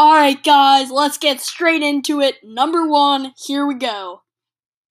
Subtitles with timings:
[0.00, 2.36] Alright, guys, let's get straight into it.
[2.42, 4.22] Number one, here we go.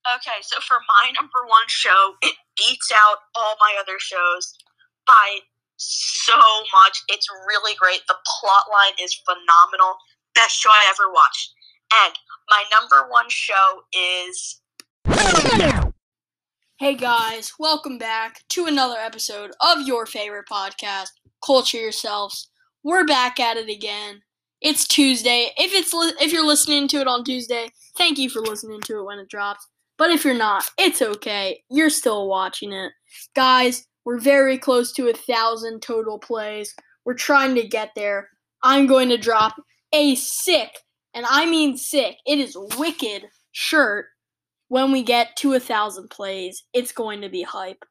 [0.07, 4.53] Okay, so for my number one show, it beats out all my other shows
[5.07, 5.39] by
[5.77, 6.35] so
[6.75, 7.01] much.
[7.07, 8.01] It's really great.
[8.07, 9.95] The plot line is phenomenal.
[10.35, 11.55] Best show I ever watched.
[11.91, 12.13] And
[12.51, 14.61] my number one show is.
[16.77, 21.09] Hey guys, welcome back to another episode of your favorite podcast,
[21.43, 22.51] Culture Yourselves.
[22.83, 24.21] We're back at it again.
[24.61, 25.51] It's Tuesday.
[25.57, 28.99] If it's li- if you're listening to it on Tuesday, thank you for listening to
[28.99, 29.65] it when it drops.
[29.97, 31.63] But if you're not, it's okay.
[31.69, 32.91] You're still watching it.
[33.35, 36.75] Guys, we're very close to a thousand total plays.
[37.05, 38.29] We're trying to get there.
[38.61, 39.55] I'm going to drop
[39.93, 40.71] a sick,
[41.13, 44.07] and I mean sick, it is wicked shirt
[44.67, 46.63] when we get to a thousand plays.
[46.73, 47.85] It's going to be hype.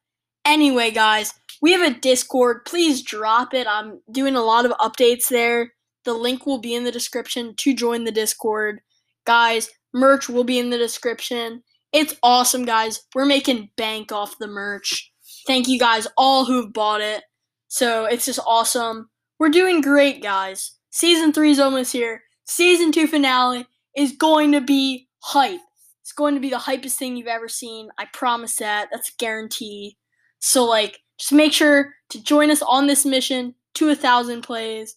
[0.45, 1.33] Anyway, guys,
[1.63, 2.65] we have a Discord.
[2.67, 3.67] Please drop it.
[3.67, 5.73] I'm doing a lot of updates there.
[6.09, 8.81] The link will be in the description to join the Discord.
[9.27, 11.63] Guys, merch will be in the description.
[11.93, 13.03] It's awesome, guys.
[13.15, 15.13] We're making bank off the merch.
[15.47, 17.25] Thank you guys all who've bought it.
[17.67, 19.11] So it's just awesome.
[19.39, 20.79] We're doing great, guys.
[20.89, 22.23] Season 3 is almost here.
[22.47, 25.61] Season 2 finale is going to be hype.
[26.01, 27.91] It's going to be the hypest thing you've ever seen.
[27.99, 28.89] I promise that.
[28.91, 29.99] That's a guarantee.
[30.39, 34.97] So, like, just make sure to join us on this mission to a thousand plays.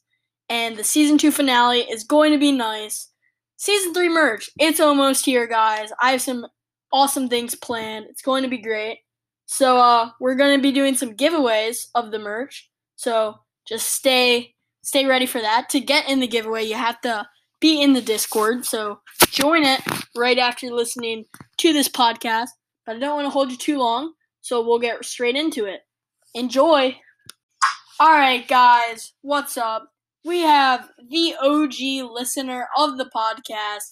[0.51, 3.07] And the season two finale is going to be nice.
[3.55, 5.93] Season three merch, it's almost here, guys.
[6.01, 6.45] I have some
[6.91, 8.07] awesome things planned.
[8.09, 8.99] It's going to be great.
[9.45, 12.69] So, uh, we're going to be doing some giveaways of the merch.
[12.97, 13.35] So,
[13.65, 15.69] just stay stay ready for that.
[15.69, 17.25] To get in the giveaway, you have to
[17.61, 18.65] be in the Discord.
[18.65, 19.79] So, join it
[20.17, 21.23] right after listening
[21.59, 22.49] to this podcast.
[22.85, 25.79] But I don't want to hold you too long, so we'll get straight into it.
[26.35, 26.97] Enjoy.
[28.01, 29.87] All right, guys, what's up?
[30.23, 33.89] We have the OG listener of the podcast,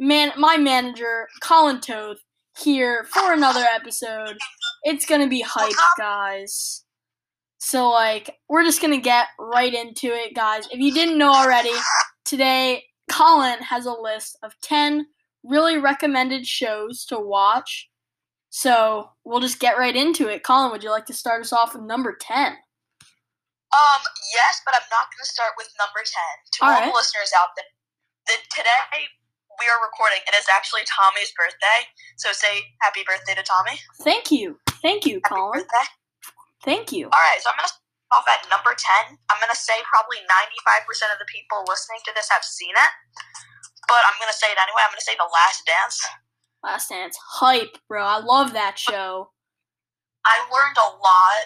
[0.00, 2.18] man, my manager, Colin Toth,
[2.58, 4.36] here for another episode.
[4.82, 6.84] It's gonna be hype, guys.
[7.58, 10.66] So, like, we're just gonna get right into it, guys.
[10.72, 11.72] If you didn't know already,
[12.24, 15.06] today Colin has a list of 10
[15.44, 17.88] really recommended shows to watch.
[18.48, 20.42] So, we'll just get right into it.
[20.42, 22.56] Colin, would you like to start us off with number 10?
[23.70, 24.02] Um,
[24.34, 26.10] yes, but I'm not going to start with number 10.
[26.10, 26.90] To all, All right.
[26.90, 27.70] the listeners out there,
[28.26, 29.06] the, today
[29.62, 30.18] we are recording.
[30.26, 31.86] It is actually Tommy's birthday.
[32.18, 33.78] So say happy birthday to Tommy.
[34.02, 34.58] Thank you.
[34.82, 35.62] Thank you, Happy Colin.
[35.62, 35.86] birthday.
[36.66, 37.06] Thank you.
[37.14, 39.16] All right, so I'm going to start off at number 10.
[39.30, 42.92] I'm going to say probably 95% of the people listening to this have seen it.
[43.86, 44.82] But I'm going to say it anyway.
[44.82, 45.98] I'm going to say The Last Dance.
[46.62, 47.16] Last Dance.
[47.38, 48.02] Hype, bro.
[48.04, 49.30] I love that show.
[50.26, 51.42] I learned a lot.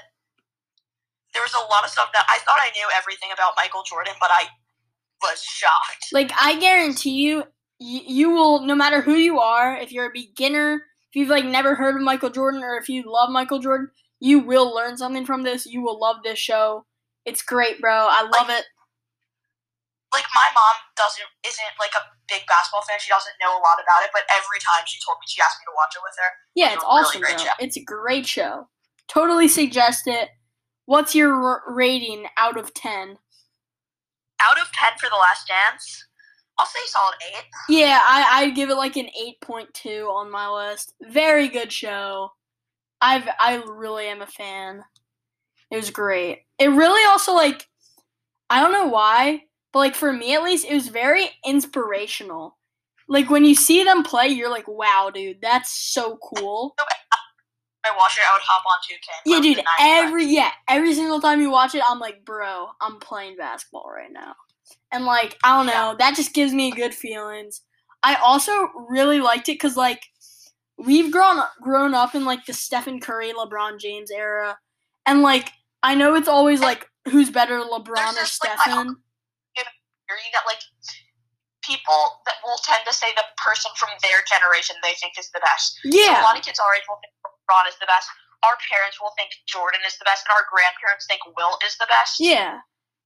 [1.34, 4.14] There was a lot of stuff that I thought I knew everything about Michael Jordan,
[4.20, 4.44] but I
[5.22, 6.06] was shocked.
[6.12, 7.44] Like, I guarantee you,
[7.78, 11.44] you, you will, no matter who you are, if you're a beginner, if you've, like,
[11.44, 13.88] never heard of Michael Jordan, or if you love Michael Jordan,
[14.20, 15.66] you will learn something from this.
[15.66, 16.86] You will love this show.
[17.24, 17.92] It's great, bro.
[17.92, 18.64] I love it.
[20.12, 22.98] like my mom doesn't isn't like a big basketball fan.
[23.00, 25.58] She doesn't know a lot about it, but every time she told me she asked
[25.60, 26.30] me to watch it with her.
[26.54, 27.54] Yeah, It's it's a really awesome, great show.
[27.58, 28.68] It's a great show.
[29.08, 30.28] Totally suggest it.
[30.86, 33.18] What's your r- rating out of 10?
[34.42, 36.06] Out of ten for the last dance,
[36.58, 37.44] I'll say solid eight.
[37.68, 40.94] Yeah, I I'd give it like an eight point two on my list.
[41.02, 42.30] Very good show.
[43.00, 44.82] I've I really am a fan.
[45.70, 46.42] It was great.
[46.58, 47.68] It really also like
[48.50, 52.58] I don't know why, but like for me at least, it was very inspirational.
[53.08, 56.74] Like when you see them play, you're like, wow, dude, that's so cool.
[57.84, 59.08] I watch it, I would hop on 2K.
[59.26, 59.58] Yeah, dude.
[59.58, 60.04] the 95.
[60.06, 64.12] Every yeah, every single time you watch it, I'm like, bro, I'm playing basketball right
[64.12, 64.34] now,
[64.92, 67.62] and like, I don't know, that just gives me good feelings.
[68.02, 68.52] I also
[68.88, 70.02] really liked it because like,
[70.78, 74.58] we've grown grown up in like the Stephen Curry, LeBron James era,
[75.06, 75.50] and like,
[75.82, 78.96] I know it's always like, who's better, LeBron or like, Stephen?
[80.14, 80.60] You got like
[81.64, 85.40] people that will tend to say the person from their generation they think is the
[85.40, 85.80] best.
[85.82, 87.00] So a lot of kids age will
[87.50, 88.08] LeBron is the best.
[88.44, 91.86] Our parents will think Jordan is the best, and our grandparents think Will is the
[91.88, 92.16] best.
[92.20, 92.58] Yeah.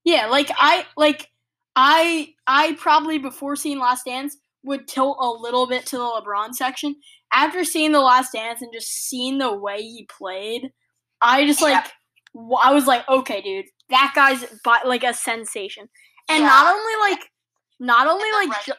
[0.05, 1.29] Yeah, like I like
[1.77, 6.55] I I probably before seeing Last Dance would tilt a little bit to the LeBron
[6.55, 6.97] section.
[7.33, 10.71] After seeing the Last Dance and just seeing the way he played,
[11.21, 11.67] I just Yeah.
[11.67, 11.93] like
[12.63, 14.45] I was like, okay, dude, that guy's
[14.85, 15.89] like a sensation.
[16.29, 16.49] And Yeah.
[16.49, 17.31] not only like
[17.81, 18.73] not only like ju-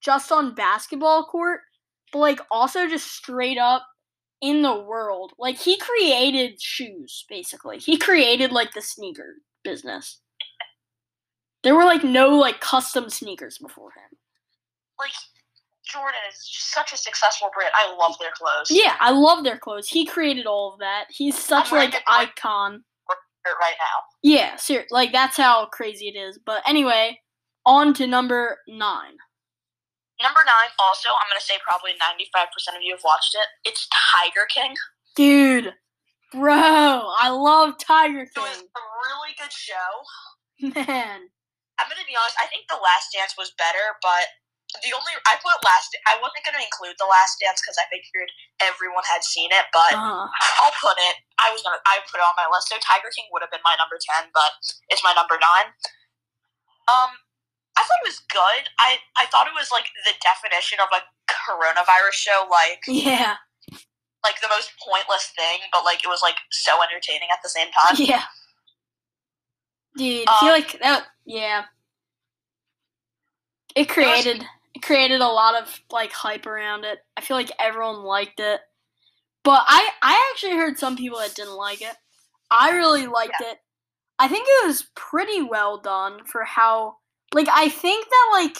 [0.00, 1.60] just on basketball court,
[2.12, 3.86] but like also just straight up
[4.40, 5.32] in the world.
[5.38, 7.78] Like he created shoes basically.
[7.78, 10.20] He created like the sneaker business.
[11.62, 14.18] There were like no like custom sneakers before him.
[14.98, 15.12] Like
[15.86, 17.72] Jordan is such a successful brand.
[17.74, 18.70] I love their clothes.
[18.70, 19.88] Yeah, I love their clothes.
[19.88, 21.06] He created all of that.
[21.10, 22.84] He's such like icon.
[23.46, 24.02] Right now.
[24.22, 26.38] Yeah, ser- like that's how crazy it is.
[26.44, 27.18] But anyway,
[27.64, 29.16] on to number nine.
[30.20, 33.48] Number nine, also, I'm gonna say probably 95% of you have watched it.
[33.64, 34.76] It's Tiger King.
[35.16, 35.72] Dude,
[36.32, 38.44] bro, I love Tiger King.
[38.44, 39.90] It was a really good show.
[40.60, 41.32] Man,
[41.80, 42.36] I'm gonna be honest.
[42.36, 44.28] I think The Last Dance was better, but
[44.84, 45.96] the only I put Last.
[46.04, 48.28] I wasn't gonna include The Last Dance because I figured
[48.60, 50.28] everyone had seen it, but uh,
[50.62, 51.16] I'll put it.
[51.40, 51.80] I was gonna.
[51.88, 52.68] I put it on my list.
[52.68, 54.52] So Tiger King would have been my number ten, but
[54.92, 55.72] it's my number nine.
[56.86, 57.10] Um,
[57.76, 58.68] I thought it was good.
[58.78, 63.36] I I thought it was like the definition of a coronavirus show, like yeah,
[64.24, 67.68] like the most pointless thing, but like it was like so entertaining at the same
[67.72, 67.96] time.
[67.98, 68.22] yeah.
[69.96, 71.06] Dude, I feel Um, like that.
[71.24, 71.64] Yeah,
[73.76, 74.44] it created
[74.74, 76.98] it created a lot of like hype around it.
[77.16, 78.60] I feel like everyone liked it,
[79.44, 81.96] but I I actually heard some people that didn't like it.
[82.50, 83.58] I really liked it.
[84.18, 86.96] I think it was pretty well done for how
[87.34, 88.58] like I think that like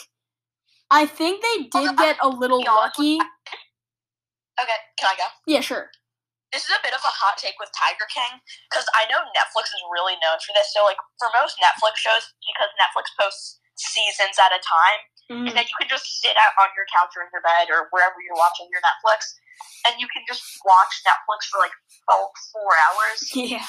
[0.91, 3.19] I think they did get a little be honest with lucky.
[4.61, 5.25] Okay, can I go?
[5.49, 5.89] Yeah, sure.
[6.53, 9.73] this is a bit of a hot take with Tiger King because I know Netflix
[9.73, 10.69] is really known for this.
[10.77, 15.01] So, like, for most Netflix shows, because Netflix posts seasons at a time,
[15.33, 15.47] Mhm.
[15.49, 17.89] is that you can just sit out on your couch or in your bed or
[17.95, 19.33] wherever you're watching your Netflix,
[19.89, 21.73] and you can just watch Netflix for like
[22.05, 23.19] four, four hours.
[23.33, 23.65] Yeah.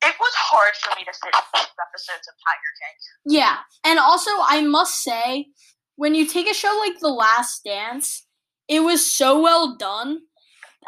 [0.00, 3.34] It was hard for me to sit through episodes of Tiger King.
[3.38, 5.48] Yeah, and also I must say,
[5.96, 8.26] when you take a show like The Last Dance,
[8.68, 10.20] it was so well done.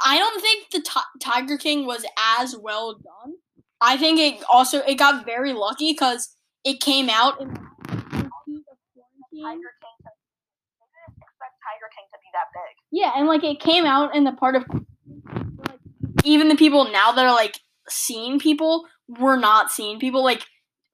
[0.04, 2.04] I don't think the Ti- Tiger King was
[2.38, 3.34] as well done.
[3.80, 8.64] I think it also it got very lucky because it came out in the heat
[8.70, 9.42] of quarantine.
[9.42, 9.96] Tiger King.
[10.04, 12.76] I Tiger King to be that big.
[12.92, 15.78] Yeah, and like it came out in the part of like,
[16.24, 17.58] even the people now that are like
[17.88, 18.86] seeing people
[19.18, 20.42] were not seeing people like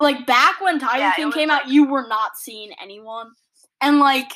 [0.01, 3.29] like back when Tiger Yeah, King came out you were not seeing anyone
[3.81, 4.31] and like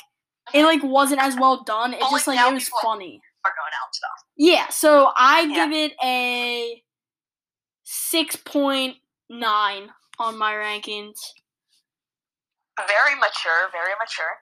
[0.53, 3.73] it like wasn't as well done it just like, like it was funny Are going
[3.83, 4.25] out stuff.
[4.37, 5.65] yeah so I Yeah.
[5.67, 6.83] give it a
[7.85, 8.95] 6.9
[10.19, 11.17] on my rankings
[12.77, 14.33] Very mature, very mature.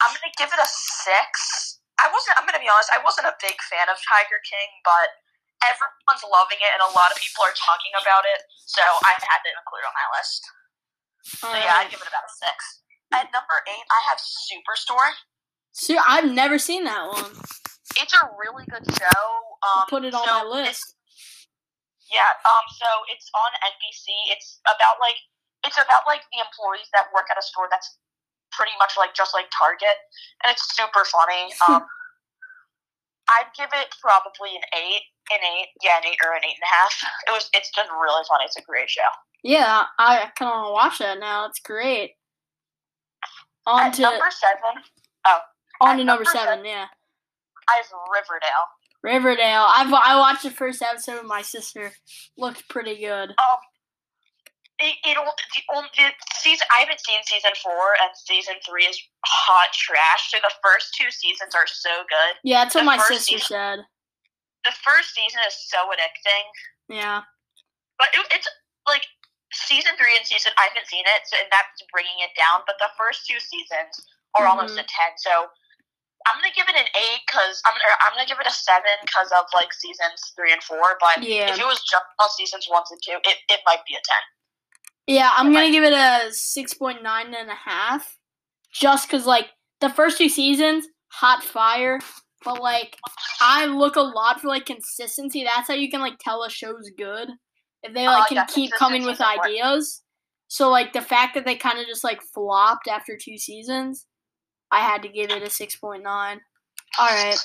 [0.00, 1.78] I'm gonna give it a six.
[2.00, 2.38] I wasn't.
[2.40, 2.88] I'm gonna be honest.
[2.88, 5.08] I wasn't a big fan of Tiger King, but
[5.64, 8.40] everyone's loving it, and a lot of people are talking about it.
[8.66, 10.42] So I had to include it on my list.
[11.24, 12.80] So yeah, I'd give it about a six.
[13.12, 15.10] At number eight, I have Superstore.
[15.74, 17.34] so I've never seen that one
[17.98, 19.20] It's a really good show.
[19.66, 20.94] Um, put it on so my list
[22.10, 22.30] Yeah.
[22.46, 22.64] Um.
[22.72, 24.06] So it's on NBC.
[24.32, 25.18] It's about like
[25.66, 27.98] it's about like the employees that work at a store that's
[28.54, 29.98] pretty much like just like Target,
[30.42, 31.52] and it's super funny.
[31.68, 31.84] Um.
[33.38, 36.66] I'd give it probably an eight, an eight, yeah, an eight or an eight and
[36.66, 36.94] a half.
[37.28, 38.44] It was, it's just really funny.
[38.44, 39.06] It's a great show.
[39.42, 41.46] Yeah, I kind of want to watch that now.
[41.46, 42.12] It's great.
[43.66, 44.82] On At to number seven,
[45.26, 45.38] Oh,
[45.80, 46.64] on to number number seven.
[46.64, 46.86] Yeah,
[47.68, 48.66] I have Riverdale.
[49.02, 49.66] Riverdale.
[49.68, 51.92] I've I watched the first episode with my sister.
[52.36, 53.30] Looked pretty good.
[53.30, 53.58] Um,
[54.80, 56.10] it, it the, only- the
[56.40, 60.30] season I haven't seen season four, and season three is hot trash.
[60.32, 62.36] So the first two seasons are so good.
[62.44, 63.78] Yeah, that's what The my sister season- said.
[64.64, 66.44] The first season is so addicting,
[66.92, 67.24] Yeah,
[67.96, 68.44] but it, it's
[68.86, 69.00] like
[69.56, 72.60] season three and season I haven't seen it, so and that's bringing it down.
[72.68, 73.96] But the first two seasons
[74.36, 74.84] are almost Mhm.
[74.84, 75.16] a ten.
[75.16, 75.48] So
[76.28, 78.92] I'm gonna give it an eight because I'm or I'm gonna give it a seven
[79.00, 80.98] because of like seasons three and four.
[81.00, 81.48] But Yeah.
[81.48, 84.22] if it was just on seasons one and two, it, it might be a ten.
[85.10, 85.30] Yeah.
[85.36, 88.16] I'm gonna give it a six point nine and a half,
[88.72, 89.46] just cause like
[89.80, 91.98] the first two seasons, hot fire.
[92.44, 92.96] But like,
[93.40, 95.44] I look a lot for like consistency.
[95.44, 97.28] That's how you can like tell a show's good
[97.82, 100.02] if they like Oh, can yeah, keep coming with ideas.
[100.48, 104.06] So like the fact that they kind of just like flopped after two seasons,
[104.70, 106.40] I had to give it a six point nine.
[106.98, 107.36] All right.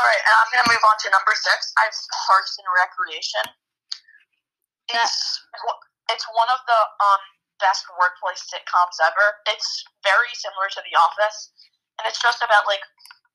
[0.00, 1.72] All right, and I'm gonna move on to number six.
[1.76, 1.94] I have
[2.28, 3.44] Parks and Recreation.
[4.92, 5.74] That- It's one-
[6.10, 7.22] it's one of the um
[7.58, 9.42] best workplace sitcoms ever.
[9.50, 11.50] It's very similar to The Office,
[11.98, 12.82] and it's just about like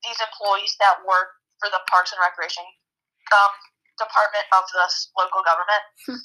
[0.03, 2.65] these employees that work for the Parks and Recreation
[3.31, 3.53] um
[3.97, 5.83] department of the local government.
[6.05, 6.21] Hmm.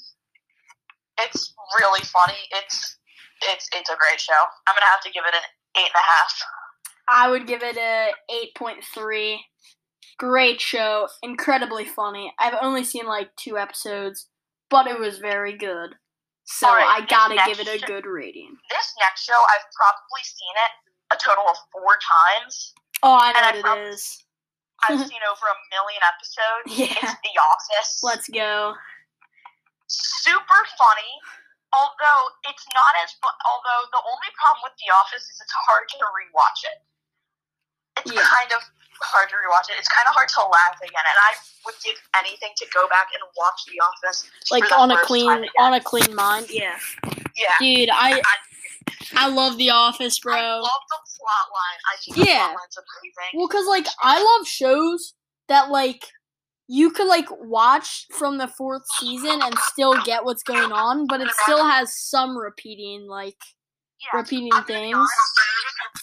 [1.25, 2.39] it's really funny.
[2.51, 2.97] It's
[3.49, 4.41] it's it's a great show.
[4.67, 5.45] I'm gonna have to give it an
[5.77, 6.33] eight and a half.
[7.09, 8.11] I would give it a
[8.55, 9.39] 8.3.
[10.19, 12.33] Great show, incredibly funny.
[12.37, 14.27] I've only seen like two episodes,
[14.69, 15.95] but it was very good.
[16.49, 18.57] So Alright, I gotta give it a good rating.
[18.73, 20.71] This next show, I've probably seen it
[21.13, 22.73] a total of four times.
[23.05, 24.25] Oh, I And know what it is.
[24.89, 26.67] I've seen over a million episodes.
[26.73, 26.97] Yeah.
[27.05, 28.01] It's The Office.
[28.01, 28.73] Let's go.
[29.87, 31.13] Super funny.
[31.69, 33.33] Although it's not as fun.
[33.45, 36.77] Although the only problem with The Office is it's hard to rewatch it.
[38.01, 38.25] It's Yeah.
[38.25, 38.61] kind of
[39.01, 39.77] hard to rewatch it.
[39.79, 41.31] It's kind of hard to laugh again, and I
[41.65, 45.73] would give anything to go back and watch The Office Like on a clean on
[45.73, 46.47] a clean mind.
[46.49, 46.77] Yeah.
[47.37, 47.49] Yeah.
[47.59, 50.41] Dude, I I, I love The Office, I bro.
[50.61, 51.79] love the plot line.
[51.87, 52.47] I think the Yeah.
[52.47, 53.39] plot line's amazing.
[53.39, 55.13] Well, cause like I love shows
[55.47, 56.05] that like
[56.67, 61.19] you could like watch from the fourth season and still get what's going on, but
[61.21, 63.37] it still has some repeating like
[64.01, 64.19] yeah.
[64.19, 64.95] repeating I'm things.
[64.95, 65.11] honest,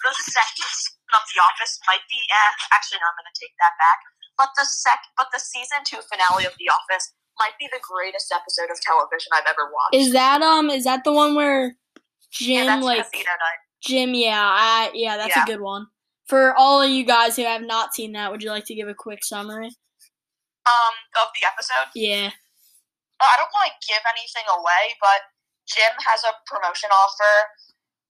[0.02, 2.18] The second season of The Office might be.
[2.18, 3.06] Eh, actually, no.
[3.10, 3.98] I'm going to take that back.
[4.36, 8.32] But the sec, but the season two finale of The Office might be the greatest
[8.32, 9.94] episode of television I've ever watched.
[9.94, 11.76] Is that um is that the one where
[12.40, 13.06] yeah, Jim that's like
[13.84, 14.14] Jim?
[14.14, 15.44] Yeah, I yeah, that's Yeah.
[15.44, 15.86] a good one.
[16.26, 18.88] For all of you guys who have not seen that, would you like to give
[18.88, 19.70] a quick summary?
[20.66, 21.86] Um, of the episode.
[21.94, 22.34] Yeah.
[23.20, 25.22] Uh, I don't want to give anything away, but
[25.70, 27.46] Jim has a promotion offer,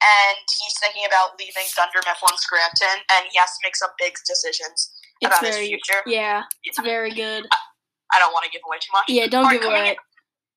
[0.02, 4.14] and he's thinking about leaving Dunder Mifflin Scranton, and he has to make some big
[4.26, 6.00] decisions It's about his very future.
[6.06, 7.46] yeah, it's very good.
[8.12, 9.06] I don't want to give away too much.
[9.08, 9.90] Yeah, don't give coming away.
[9.90, 9.96] in,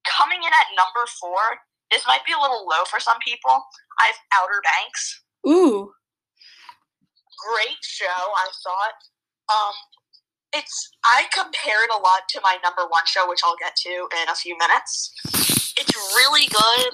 [0.05, 1.39] coming in at number four.
[1.91, 3.63] This might be a little low for some people.
[3.98, 5.24] I have Outer Banks.
[5.48, 5.91] Ooh.
[7.50, 9.00] Great show, I thought.
[9.50, 9.74] Um,
[10.53, 13.89] it's I compare it a lot to my number one show, which I'll get to
[13.89, 15.13] in a few minutes.
[15.77, 16.91] It's really good.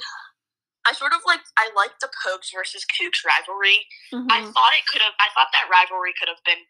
[0.87, 3.85] I sort of like I like the Pogues versus Kooks rivalry.
[4.13, 4.53] I mhm.
[4.53, 5.13] thought it could have.
[5.19, 6.61] I thought that rivalry could have been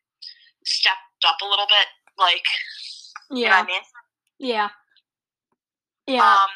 [0.65, 1.87] stepped up a little bit.
[2.17, 2.43] Like,
[3.29, 3.59] you know Yeah.
[3.59, 3.81] I mean?
[4.39, 4.69] Yeah.
[6.07, 6.23] Yeah.
[6.33, 6.49] Um,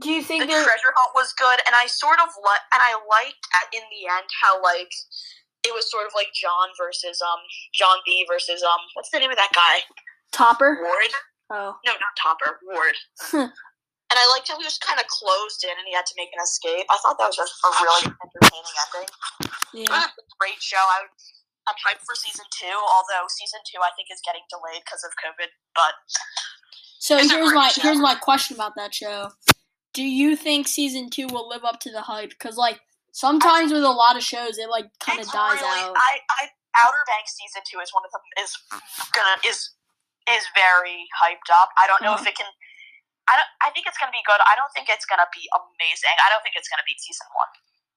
[0.00, 0.62] Do you the think there?
[0.64, 4.08] treasure hunt was good, and I sort of like, and I liked at, in the
[4.08, 4.92] end how like
[5.66, 7.40] it was sort of like John versus um
[7.74, 9.80] John B versus um what's the name of that guy
[10.32, 10.78] Topper?
[10.82, 11.12] Ward?
[11.50, 11.76] Oh.
[11.84, 12.94] No, not Topper Ward.
[14.10, 16.30] and I liked how he was kind of closed in, and he had to make
[16.32, 16.86] an escape.
[16.90, 19.08] I thought that was just a really entertaining ending.
[19.86, 20.08] Yeah.
[20.40, 20.80] Great show.
[20.80, 21.12] I would,
[21.68, 25.12] I'm hyped for season two, although season two I think is getting delayed because of
[25.20, 25.52] COVID.
[25.76, 25.92] But
[26.98, 27.82] So here's my show.
[27.82, 29.28] here's my question about that show.
[29.92, 32.30] Do you think season two will live up to the hype?
[32.30, 32.80] Because like
[33.12, 35.96] sometimes with a lot of shows, it like kind of dies really, out.
[35.96, 36.48] I, I
[36.86, 38.52] Outer Banks season two is one of them is
[39.12, 39.70] gonna is
[40.30, 41.70] is very hyped up.
[41.78, 42.22] I don't know Uh-huh.
[42.22, 42.46] if it can.
[43.28, 43.50] I don't.
[43.60, 44.40] I think it's gonna be good.
[44.48, 46.16] I don't think it's gonna be amazing.
[46.18, 47.52] I don't think it's gonna be season one.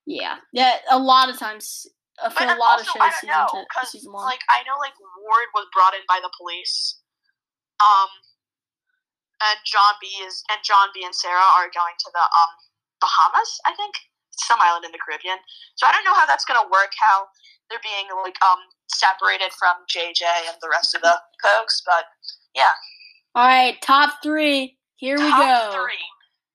[0.05, 0.35] yeah.
[0.51, 0.77] Yeah.
[0.91, 1.87] A lot of times,
[2.21, 4.61] uh, for But a lot also, of I shows, don't season know because like I
[4.67, 6.99] know like Ward was brought in by the police.
[7.81, 8.09] Um,
[9.41, 12.51] and John B is and John B and Sarah are going to the um
[13.01, 13.51] Bahamas.
[13.65, 13.95] I think
[14.37, 15.37] some island in the Caribbean.
[15.75, 16.93] So I don't know how that's gonna work.
[16.99, 17.25] How
[17.69, 18.59] they're being like um
[18.91, 22.05] separated from JJ and the rest of the folks, but
[22.53, 22.75] yeah.
[23.33, 24.77] All right, top three.
[25.01, 25.81] Here we top go.
[25.81, 26.05] three.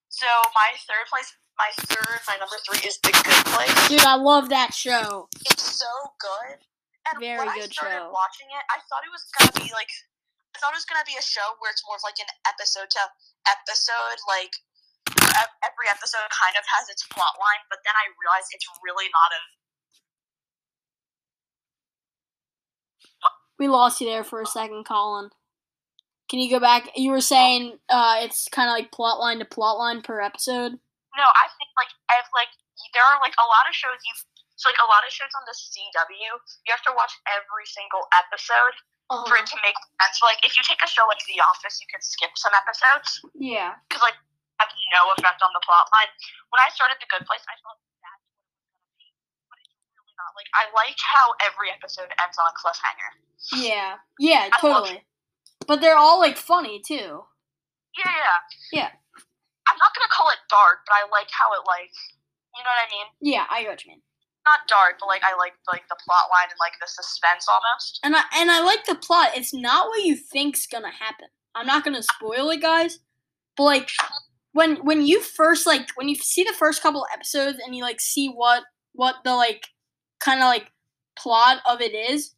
[0.06, 3.74] So my third place, my third, my number three is The Good Place.
[3.90, 5.26] Dude, I love that show.
[5.50, 5.90] It's so
[6.22, 6.62] good.
[7.10, 8.14] And Very when good I started show.
[8.14, 9.90] watching it, I thought it was gonna be like,
[10.54, 12.86] I thought it was gonna be a show where it's more of like an episode
[12.94, 13.02] to
[13.50, 14.54] episode, like
[15.66, 17.66] every episode kind of has its plot line.
[17.66, 19.40] But then I realized it's really not a.
[23.58, 25.34] We lost you there for a second, Colin.
[26.28, 26.90] Can you go back?
[26.98, 30.74] You were saying uh, it's kind of like plot line to plot line per episode.
[31.14, 32.50] No, I think like I've like
[32.92, 34.12] there are like a lot of shows you.
[34.58, 36.32] So like a lot of shows on the CW,
[36.64, 38.72] you have to watch every single episode
[39.12, 39.22] Uh-huh.
[39.28, 40.16] for it to make sense.
[40.24, 43.20] Like if you take a show like The Office, you can skip some episodes.
[43.36, 43.76] Yeah.
[43.86, 44.16] because like
[44.58, 46.08] have no effect on the plot line.
[46.48, 49.08] When I started The Good Place, I thought that's what it was gonna be,
[49.52, 50.32] but it's really not.
[50.34, 53.10] Like I like how every episode ends on a cliffhanger.
[53.60, 54.00] Yeah.
[54.18, 55.04] Yeah, I totally.
[55.66, 57.24] But they're all like funny too.
[57.96, 58.38] Yeah, yeah.
[58.72, 58.90] Yeah.
[59.68, 61.90] I'm not gonna call it dark, but I like how it like,
[62.54, 63.06] you know what I mean?
[63.20, 64.02] Yeah, I get what you mean.
[64.46, 68.00] Not dark, but like I like like the plot line and like the suspense almost.
[68.04, 69.30] And I and I like the plot.
[69.34, 71.26] It's not what you think's gonna happen.
[71.54, 73.00] I'm not gonna spoil it, guys.
[73.56, 73.90] But like
[74.52, 78.00] when when you first like when you see the first couple episodes and you like
[78.00, 79.66] see what what the like
[80.20, 80.70] kind of like
[81.18, 82.35] plot of it is,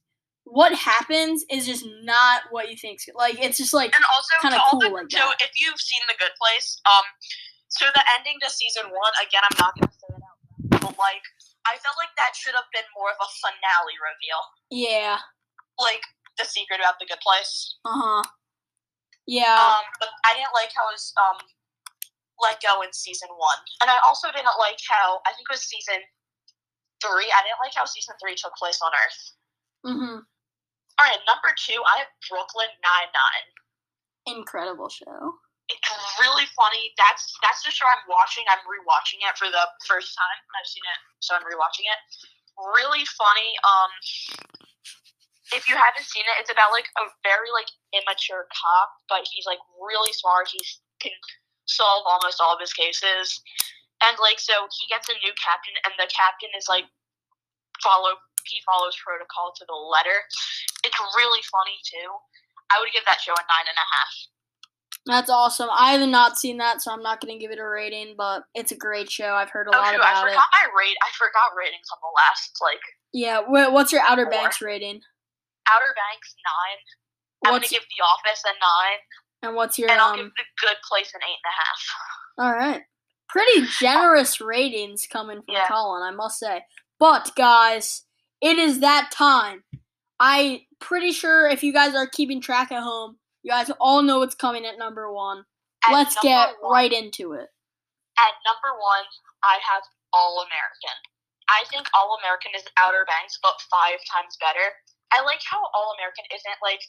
[0.50, 3.00] what happens is just not what you think.
[3.14, 5.44] Like it's just like And also, Kinda cool the, like so that.
[5.44, 7.04] if you've seen The Good Place, um,
[7.68, 10.94] so the ending to season one, again, I'm not gonna say it out loud, but
[10.98, 11.24] like
[11.68, 14.40] I felt like that should have been more of a finale reveal.
[14.72, 15.20] yeah,
[15.76, 16.00] like
[16.40, 17.76] the secret about the good place.
[17.84, 18.22] uh huh,
[19.28, 21.36] yeah, Um, but I didn't like how his um
[22.40, 23.60] let go in season one.
[23.82, 26.00] And I also didn't like how I think it was season
[27.04, 27.26] three.
[27.28, 29.20] I didn't like how season three took place on Earth.
[29.86, 30.16] Mm-hmm.
[30.98, 33.46] All right, number two, I have Brooklyn Nine Nine.
[34.34, 35.38] Incredible show.
[35.70, 36.90] It's really funny.
[36.98, 38.42] That's that's the show I'm watching.
[38.50, 40.40] I'm rewatching it for the first time.
[40.58, 42.00] I've seen it, so I'm rewatching it.
[42.74, 43.54] Really funny.
[43.62, 43.90] Um,
[45.54, 49.46] if you haven't seen it, it's about like a very like immature cop, but he's
[49.46, 50.50] like really smart.
[50.50, 50.58] He
[50.98, 51.14] can
[51.70, 53.38] solve almost all of his cases,
[54.02, 56.90] and like so he gets a new captain, and the captain is like
[57.84, 60.24] follow he follows protocol to the letter.
[60.84, 62.08] It's really funny too.
[62.70, 64.12] I would give that show a nine and a half.
[65.06, 65.68] That's awesome.
[65.72, 68.42] I have not seen that, so I'm not going to give it a rating, but
[68.54, 69.32] it's a great show.
[69.32, 70.30] I've heard a Oh lot shoot, I about it.
[70.32, 70.96] forgot my rate.
[71.00, 72.80] I forgot ratings on the last like
[73.14, 74.32] Yeah, wh- what's your Outer Four.
[74.32, 75.00] Banks rating?
[75.70, 76.78] Outer Banks nine.
[77.46, 78.98] I'm gonna give The Office a nine,
[79.42, 80.32] and what's your and I'll give um?
[80.36, 81.80] The Good Place an eight and a half.
[82.38, 82.82] All right,
[83.28, 85.68] pretty generous ratings coming from Yeah.
[85.68, 86.64] Colin, I must say.
[86.98, 88.02] But guys,
[88.42, 89.62] it is that time.
[90.20, 94.18] I pretty sure if you guys are keeping track at home, you guys all know
[94.20, 95.44] what's coming at number one.
[95.86, 97.48] At Let's number get one- right into it.
[98.18, 99.06] At number one,
[99.46, 99.82] I have
[100.12, 100.96] All American.
[101.48, 104.74] I think All American is Outer Banks, but five times better.
[105.14, 106.82] I like how All American isn't like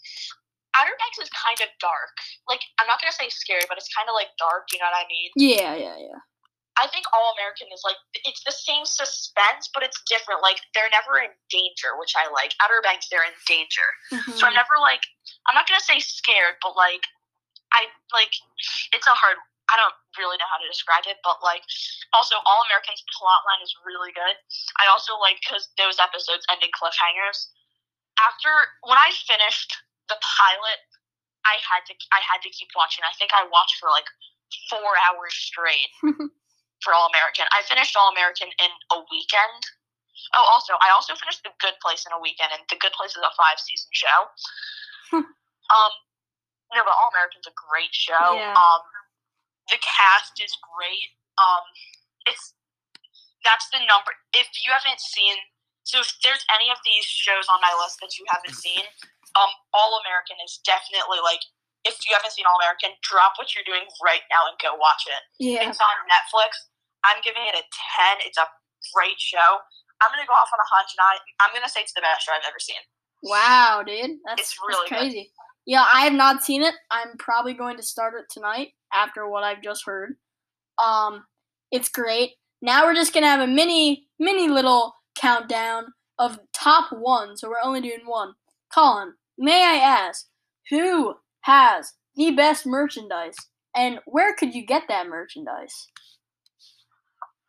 [0.76, 2.12] Outer Banks is kind of dark.
[2.50, 4.68] Like I'm not gonna say scary, but it's kind of like dark.
[4.74, 5.30] You know what I mean?
[5.38, 6.20] Yeah, yeah, yeah.
[6.80, 10.40] I think All American is like it's the same suspense, but it's different.
[10.40, 12.56] Like they're never in danger, which I like.
[12.64, 13.88] Outer Banks, they're in danger.
[14.16, 14.40] Mm-hmm.
[14.40, 15.04] So I'm never like
[15.52, 17.04] I'm not gonna say scared, but like
[17.76, 18.32] I like
[18.96, 19.36] it's a hard
[19.68, 21.68] I don't really know how to describe it, but like
[22.16, 24.36] also All Americans plot line is really good.
[24.80, 27.52] I also like because those episodes end in cliffhangers.
[28.16, 28.52] After
[28.88, 29.76] when I finished
[30.08, 30.80] the pilot,
[31.44, 33.04] I had to I had to keep watching.
[33.04, 34.08] I think I watched for like
[34.72, 35.94] four hours straight
[36.84, 37.46] for All American.
[37.52, 39.62] I finished All American in a weekend.
[40.36, 43.16] Oh, also, I also finished The Good Place in a weekend, and The Good Place
[43.16, 44.20] is a five season show.
[45.16, 45.94] um,
[46.76, 48.36] no, but All American's a great show.
[48.36, 48.54] Yeah.
[48.54, 48.84] Um,
[49.74, 51.10] the cast is great.
[51.40, 51.66] Um,
[52.30, 52.54] it's
[53.48, 54.12] that's the number.
[54.36, 55.40] If you haven't seen,
[55.88, 58.84] so if there's any of these shows on my list that you haven't seen,
[59.40, 61.42] um, All American is definitely like.
[61.88, 65.08] If you haven't seen All American, drop what you're doing right now and go watch
[65.08, 65.24] it.
[65.40, 65.64] yeah.
[65.64, 66.68] It's on Netflix.
[67.06, 68.26] I'm giving it a 10.
[68.26, 68.48] It's a
[68.94, 69.60] great show.
[70.02, 71.94] I'm going to go off on a hunch, and I, I'm going to say it's
[71.94, 72.80] the best show I've ever seen.
[73.24, 74.96] Wow, dude, that's, It's that's really good.
[75.12, 75.32] crazy.
[75.66, 76.74] Yeah, I have not seen it.
[76.90, 80.16] I'm probably going to start it tonight after what I've just heard.
[80.84, 81.26] Um,
[81.72, 82.32] it's great.
[82.62, 85.86] Now we're just gonna have a mini, mini little countdown
[86.18, 87.38] of top one.
[87.38, 88.34] So we're only doing one.
[88.74, 90.26] Colin, may I ask
[90.70, 93.36] who has the best merchandise,
[93.76, 95.88] and where could you get that merchandise?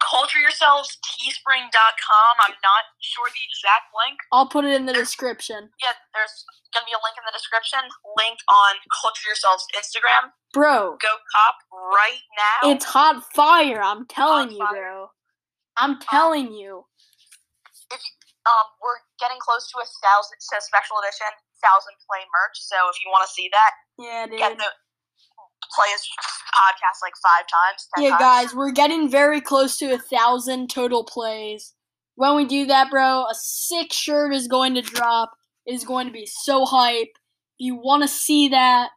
[0.00, 2.32] Culture yourselves, teespring.com.
[2.40, 4.16] I'm not sure the exact link.
[4.32, 5.68] I'll put it in the description.
[5.82, 6.32] Yeah, there's
[6.72, 7.80] going to be a link in the description.
[8.16, 10.32] Link on Culture Yourselves Instagram.
[10.54, 11.56] Bro, Go cop
[11.92, 12.70] right now.
[12.72, 13.82] it's hot fire.
[13.82, 15.08] I'm telling you, bro.
[15.76, 16.84] I'm telling you.
[17.92, 18.00] If,
[18.48, 20.38] um, we're getting close to a thousand.
[20.40, 21.28] Says special edition,
[21.60, 22.56] thousand play merch.
[22.56, 24.38] So if you want to see that, Yeah, dude.
[24.38, 24.70] get the
[25.74, 26.02] play his
[26.54, 27.88] podcast like five times.
[27.98, 28.20] Yeah, times.
[28.20, 31.74] guys, we're getting very close to a thousand total plays.
[32.16, 35.30] When we do that, bro, a sick shirt is going to drop.
[35.66, 37.08] It is going to be so hype.
[37.58, 38.90] If you want to see that,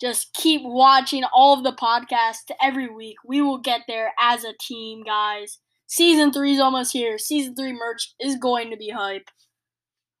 [0.00, 3.16] just keep watching all of the podcasts every week.
[3.24, 5.58] We will get there as a team, guys.
[5.86, 7.18] Season three is almost here.
[7.18, 9.30] Season three merch is going to be hype.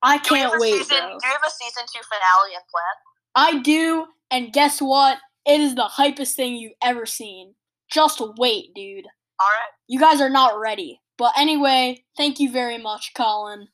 [0.02, 1.08] I Do we have can't wait, season, bro.
[1.08, 3.58] Do you have a season two finale in plan?
[3.58, 5.18] I do, and guess what?
[5.46, 7.54] It is the hypest thing you've ever seen.
[7.90, 9.06] Just wait, dude.
[9.40, 9.70] All right.
[9.86, 11.00] You guys are not ready.
[11.18, 13.68] But anyway, thank you very much, Colin.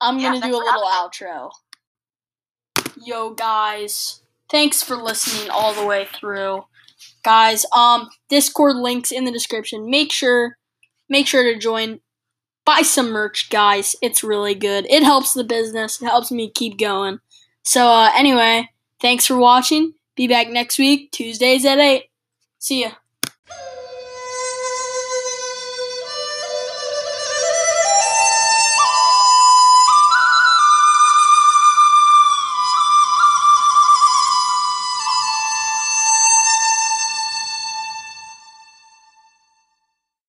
[0.00, 1.50] I'm Yeah, gonna do a little outro.
[3.02, 6.64] Yo, guys, thanks for listening all the way through,
[7.24, 7.64] guys.
[7.74, 9.90] Um, Discord links in the description.
[9.90, 10.58] Make sure,
[11.08, 12.00] make sure to join.
[12.64, 13.94] Buy some merch, guys.
[14.00, 14.86] It's really good.
[14.88, 16.00] It helps the business.
[16.00, 17.18] It helps me keep going.
[17.62, 19.94] So, uh, anyway, thanks for watching.
[20.16, 22.04] Be back next week, Tuesdays at eight.
[22.58, 22.90] See ya.